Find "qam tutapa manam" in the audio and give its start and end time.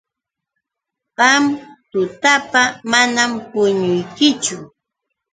1.17-3.31